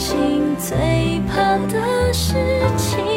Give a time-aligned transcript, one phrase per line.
[0.00, 2.32] 心最怕的事
[2.78, 3.09] 情。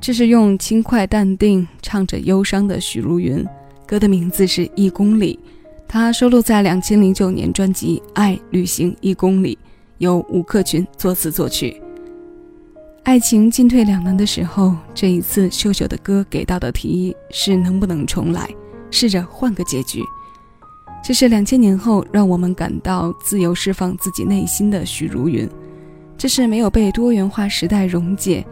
[0.00, 3.46] 这是用轻快淡定唱着忧伤的许茹芸，
[3.86, 5.38] 歌的名字是一公里，
[5.86, 9.54] 它收录在两千零九年专辑《爱旅行一公里》，
[9.98, 11.80] 由吴克群作词作曲。
[13.02, 18.48] 爱情进退两难的时候，这一次秀秀的歌给到的提议是能不能重来，
[18.90, 20.02] 试着换个结局。
[21.04, 25.46] 这是两千年后让我们感到自由释放自己内心的许茹芸，
[26.16, 28.46] 这是没有被多元化时代溶解。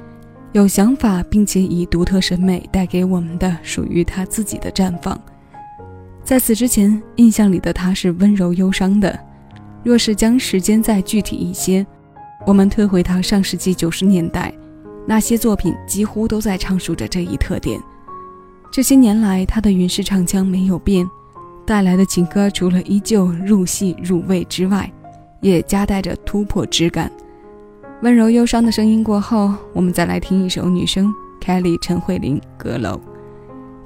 [0.53, 5.21] 有想法，并且以独特审美带给我们的属于他自己的绽放。
[6.25, 9.19] 在此之前，印象里的他是温柔忧伤的。
[9.85, 11.87] 若是将时间再具体一些，
[12.47, 14.53] 我们退回到上世纪九十年代，
[15.07, 17.81] 那些作品几乎都在阐述着这一特点。
[18.73, 21.09] 这些年来，他的云式唱腔没有变，
[21.67, 24.91] 带来的情歌除了依旧入戏入味之外，
[25.41, 27.11] 也夹带着突破之感。
[28.01, 32.91] 温柔忧伤的声音过后，我们再来听一首女声 Kelly 陈慧琳《阁楼》。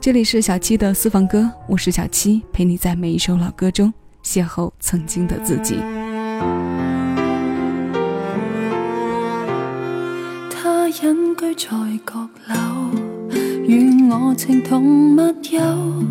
[0.03, 3.91] 这里是小七的私房歌，我是小七，陪你在每一首老歌中
[4.23, 5.76] 邂逅曾经的自己。
[10.50, 11.70] 他隐居在
[12.05, 12.91] 阁楼，
[13.67, 15.23] 与我情同密
[15.53, 16.05] 友。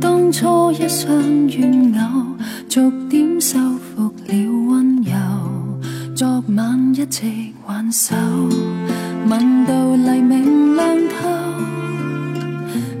[0.00, 2.26] 当初一双怨偶，
[2.68, 2.90] 逐
[6.58, 7.22] 晚一直
[7.68, 8.16] 挽手，
[9.28, 11.28] 吻到黎明亮透。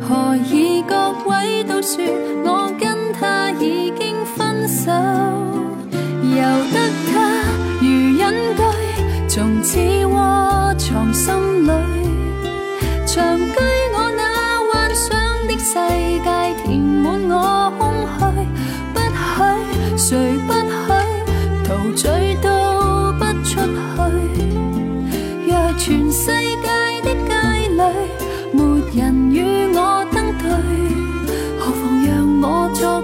[0.00, 2.04] 何以各位都说
[2.44, 4.92] 我跟他已经分手？
[6.22, 6.38] 由
[6.72, 7.42] 得他
[7.80, 8.22] 如隐
[8.56, 8.62] 居，
[9.28, 11.34] 从此窝藏心
[11.64, 11.68] 里，
[13.08, 13.54] 长居
[13.92, 14.22] 我那
[14.70, 15.08] 幻想
[15.48, 15.74] 的世
[16.22, 16.30] 界，
[16.64, 18.20] 填满我空虚。
[18.94, 19.00] 不
[19.98, 20.37] 许，谁
[31.58, 33.02] 何妨让我作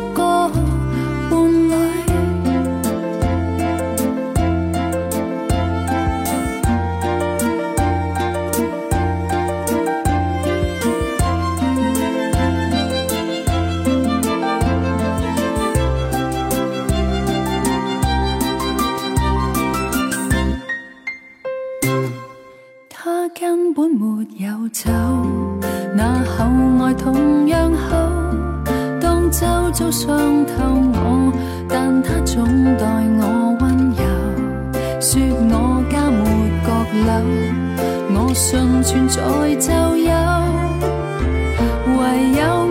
[23.74, 24.88] 本没有走，
[25.96, 26.44] 那厚
[26.84, 28.08] 爱同样好。
[29.00, 30.52] 当周遭伤透
[30.92, 31.32] 我，
[31.68, 32.44] 但他总
[32.76, 32.86] 待
[33.18, 34.02] 我温柔，
[35.00, 36.24] 说我家没
[36.64, 36.70] 阁
[37.08, 37.12] 楼，
[38.14, 39.20] 我信存在
[39.56, 40.12] 就有，
[41.98, 42.02] 唯
[42.38, 42.63] 有。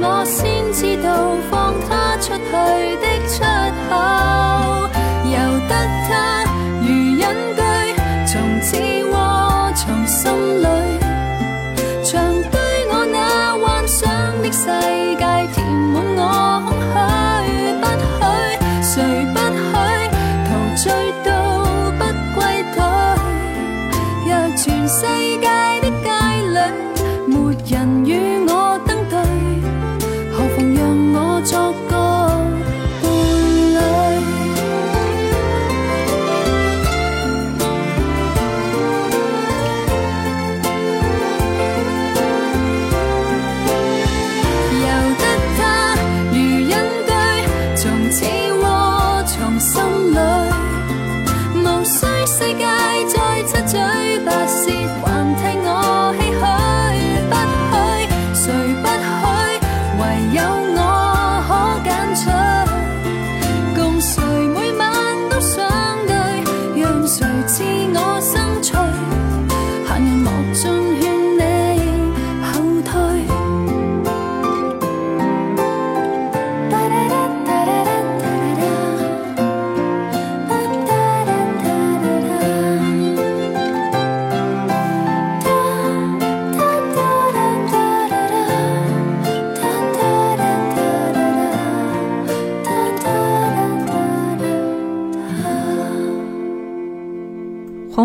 [51.55, 52.82] 无需世界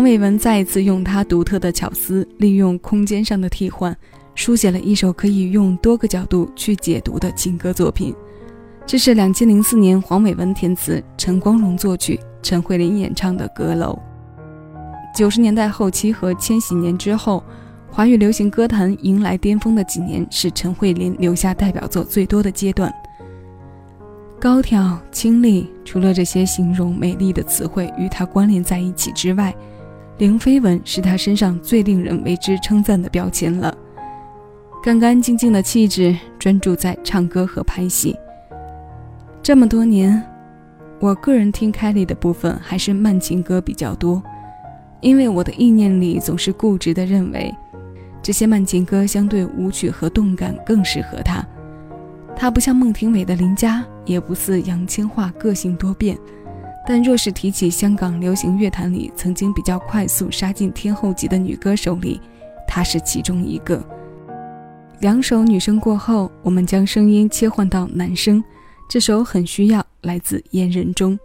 [0.09, 3.95] 伟文再一次用他独特的巧思，利用空间上的替换，
[4.33, 8.15] 书写了一首可以用多个角度去解读的情歌作品。
[8.87, 13.99] 这是两千零四年黄伟文填词，陈光荣作曲，陈慧琳演唱的《阁楼》。
[15.15, 17.43] 九十年代后期和千禧年之后，
[17.91, 22.91] 华语流行歌坛迎来巅峰的几年，是陈慧琳留下代表作最多的阶段。
[24.39, 29.53] 高挑、清丽，除了这些形容美丽的词汇与她关联在一起之外，
[30.19, 33.73] 零飞吻是他身上最令人为之称赞的标签了。
[34.83, 38.13] 干干净净的气质，专注在唱歌和拍戏。
[39.41, 40.21] 这么多年，
[40.99, 44.21] 我个人听凯莉的部分还是慢情歌比较多，
[44.99, 47.53] 因为我的意念里总是固执地认为，
[48.21, 51.41] 这些慢情歌相对舞曲和动感更适合她。
[52.35, 56.17] 她不像孟庭苇的林佳，也不似杨千嬅个性多变。
[56.89, 62.19] 但若是提起香港流行乐坛里曾经比较快速杀进天后级的女歌手里，
[62.67, 63.79] 她是其中一个。
[64.99, 68.43] 两首女声过后，我们将声音切换到男声，
[68.89, 71.15] 这首很需要，来自燕人中。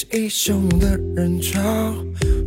[0.00, 1.60] 即使已汹涌的人潮，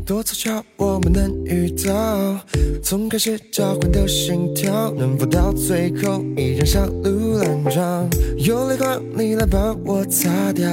[0.04, 2.40] 多凑巧我们能遇到。
[2.82, 8.10] 从开始交换的心跳，能否到最后依然像路兰状？
[8.38, 10.68] 有泪光，你来帮我擦掉。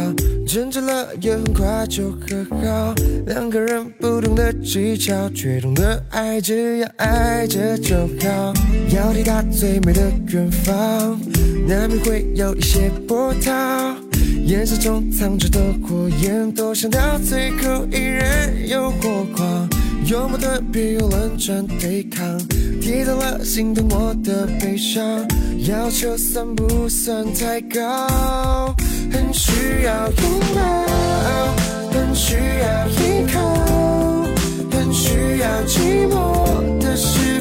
[0.46, 2.94] 挣扎了也很快就和好。
[3.26, 8.54] 两个人不同的技巧，却懂得爱，只要爱着就好。
[8.88, 11.20] 要抵达最美的远方，
[11.68, 13.89] 难免会有一些波涛。
[14.50, 19.68] 眼神中藏着的火焰，多想到最后依然有火光。
[20.06, 22.36] 有矛盾，别用冷战对抗，
[22.80, 25.24] 提到了心疼我的悲伤，
[25.68, 28.74] 要求算不算太高？
[29.12, 30.60] 很需要拥抱，
[31.92, 34.26] 很需要依靠，
[34.72, 37.39] 很需要寂寞的时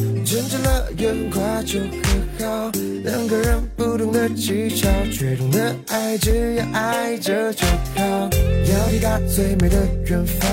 [0.00, 0.24] 擦掉。
[0.24, 2.70] 挣扎了也很快就和好。
[3.04, 8.02] 两个人不懂的技巧，却懂得爱，只要爱着就好。
[8.02, 9.76] 要抵达最美的
[10.06, 10.48] 远方，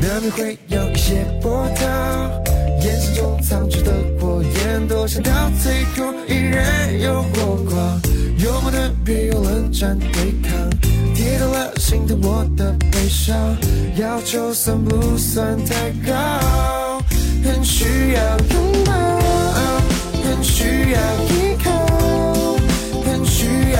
[0.00, 1.86] 难免会有一些波涛。
[2.82, 5.32] 眼神中藏着的火焰，多想到
[5.62, 8.00] 最后依然有火光。
[8.38, 10.70] 有矛盾，别用冷战对抗，
[11.14, 13.36] 跌倒了心疼我的悲伤，
[13.96, 16.85] 要求算不算太高？
[17.46, 18.20] 很需要
[18.52, 18.92] 拥抱，
[20.24, 20.98] 很需要
[21.30, 21.70] 依靠，
[23.04, 23.78] 很需要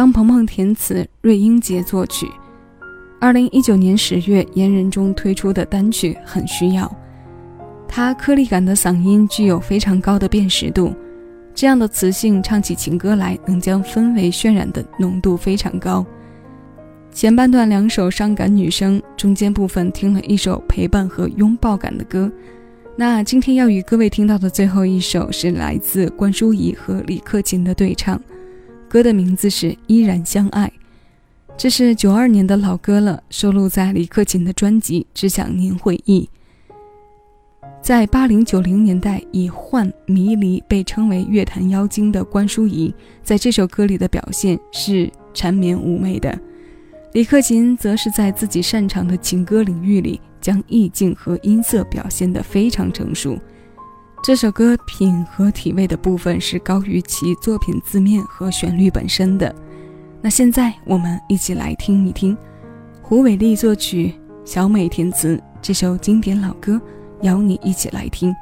[0.00, 2.26] 张鹏鹏填词，瑞英杰作曲。
[3.20, 6.86] 二零一九年十月，言人中推出的单曲《很需要》，
[7.86, 10.94] 他颗粒感的嗓音具有非常高的辨识度，
[11.54, 16.02] 这样的磁性唱起情歌来，能将氛围渲染的浓度非常高。
[17.12, 22.32] 前半段两首伤感女声，中间部分听了一首陪伴和拥抱感的歌。
[22.96, 28.18] 那今天要与各位听到的最后一首是来自关淑怡和李克勤的对唱。
[28.90, 30.66] 歌的名字是《依然相爱》，
[31.56, 36.28] 这是九二年的老歌了，收录在李克勤的专辑《只想您回忆》。
[37.80, 42.92] 在八零九零年代以幻迷离被称为乐坛妖精的关淑怡，
[43.22, 46.36] 在这首歌里的表现是缠绵妩媚的。
[47.12, 53.38] 李克勤则是在自己擅长的情歌领域里，将意境和音色表现得非常成熟。
[54.22, 59.54] 这首歌品和体味的部分是高于其作品字面和旋律本身的。
[60.20, 62.36] 那现在我们一起来听一听，
[63.00, 66.78] 胡伟立作曲，小美填词这首经典老歌，
[67.22, 68.34] 邀你一起来听。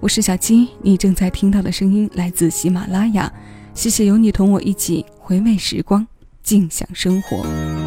[0.00, 3.32] 我是小七，你正在听到的声音来自喜马拉雅。
[3.72, 6.06] 谢谢有你同我一起回味时光，
[6.42, 7.81] 静享生活。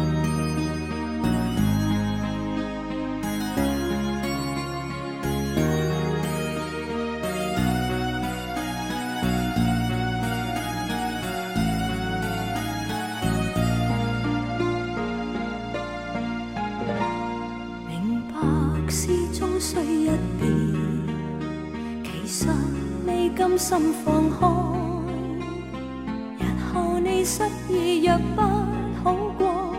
[19.66, 20.06] 需一
[20.38, 20.46] 遍，
[22.04, 22.46] 其实
[23.04, 24.46] 未甘心放开，
[26.38, 28.42] 日后你失意若不
[29.02, 29.74] 好过，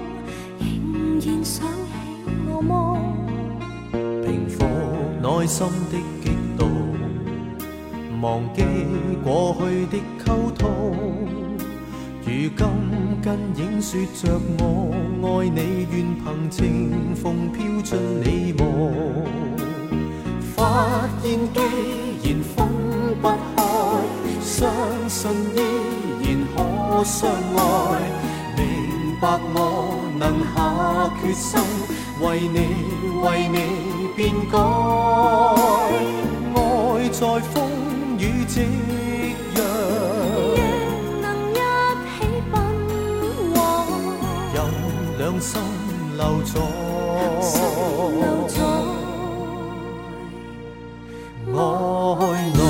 [0.59, 1.71] 仍然想起
[2.49, 2.99] 我么？
[4.25, 4.65] 平复
[5.23, 6.69] 内心的激动，
[8.21, 8.65] 忘记
[9.23, 10.93] 过去的沟通。
[12.25, 12.67] 如今
[13.21, 14.91] 跟影说着我
[15.23, 18.65] 爱你，愿凭清风飘进你梦。
[21.27, 21.33] 既
[22.23, 22.57] 然分
[23.21, 23.35] 不开，
[24.41, 24.55] 相
[25.09, 25.19] 信
[25.55, 25.57] 依
[26.23, 26.57] 然可
[27.03, 27.31] 相爱。
[28.55, 28.57] 明
[29.19, 29.55] 白我
[30.17, 30.23] 能
[30.55, 30.57] 下
[31.21, 31.45] 决心，
[32.21, 32.57] 为你
[33.21, 33.57] 为你
[34.15, 34.17] 变
[34.49, 34.55] 改。
[36.55, 36.57] 爱
[37.09, 37.53] 在风
[38.17, 38.55] 雨夕
[39.55, 39.57] 阳，
[40.55, 40.57] 亦
[41.21, 41.53] 能一
[42.07, 42.09] 起
[42.51, 42.53] 奔
[43.53, 43.55] 往。
[44.53, 44.55] 任
[45.17, 45.59] 两心
[46.15, 46.55] 留在。
[51.57, 52.66] 留在爱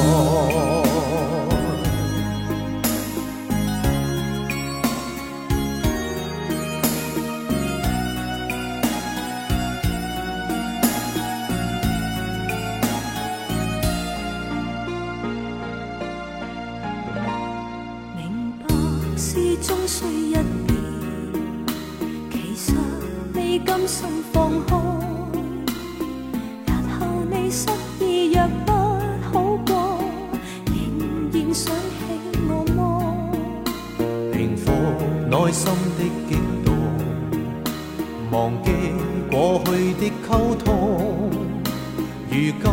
[42.38, 42.64] 如今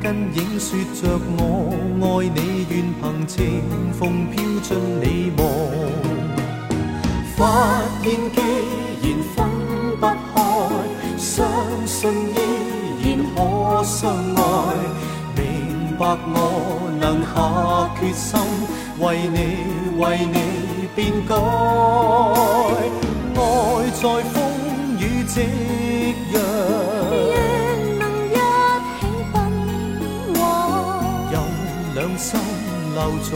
[0.00, 1.40] 跟影说着我
[2.00, 3.60] 爱你，愿凭清
[3.98, 4.68] 风飘进
[5.02, 5.40] 你梦。
[7.36, 7.40] 发
[8.04, 8.38] 现既
[9.02, 9.36] 然分
[9.98, 10.38] 不开，
[11.18, 11.44] 相
[11.86, 11.98] 信
[12.30, 13.36] 依然可
[13.82, 14.38] 相爱。
[15.34, 15.38] 明
[15.98, 16.00] 白
[16.32, 17.34] 我能下
[17.98, 18.38] 决心，
[19.00, 19.36] 为你
[19.98, 20.36] 为你
[20.94, 21.34] 变改。
[23.34, 23.42] 爱
[23.90, 24.34] 在风
[25.00, 25.34] 雨夕
[32.20, 32.38] 心
[32.94, 33.28] 留在，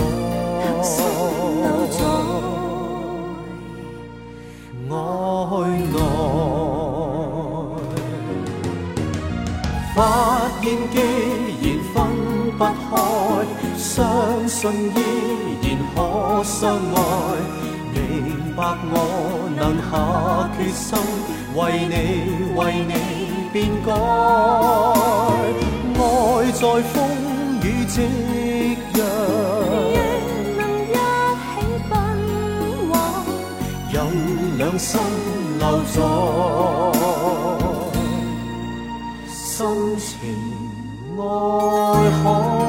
[0.82, 0.92] 心
[1.62, 1.66] 留
[1.96, 1.98] 在
[4.90, 4.92] 爱
[5.92, 5.96] 内。
[9.96, 9.98] 发
[10.60, 10.94] 现既
[11.62, 11.96] 然分
[12.58, 12.92] 不开，
[13.78, 13.88] 相
[14.46, 14.98] 信依
[15.62, 15.96] 然可
[16.44, 16.52] 相
[16.94, 16.96] 爱。
[17.94, 17.96] 明
[18.54, 18.58] 白
[18.90, 18.94] 我
[19.56, 19.92] 能下
[20.58, 20.86] 决心，
[21.56, 21.92] 为你
[22.54, 22.92] 为你
[23.50, 23.54] 变
[23.86, 23.88] 改。
[25.96, 26.00] 爱
[26.52, 26.94] 在风
[27.62, 27.96] 雨夕
[28.94, 29.00] 若
[30.56, 31.52] 能一起
[31.90, 31.92] 奔
[32.90, 32.92] 往，
[33.92, 33.94] 任
[34.58, 35.00] 两心
[35.58, 35.96] 留在
[39.98, 40.08] 情
[41.18, 41.20] 爱
[42.22, 42.63] 海。